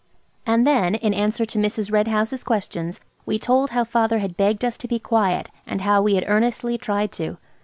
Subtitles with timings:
[0.47, 1.91] And then, in answer to Mrs.
[1.91, 6.01] Red House's questions, we told how father had begged us to be quiet, and how
[6.01, 7.37] we had earnestly tried to.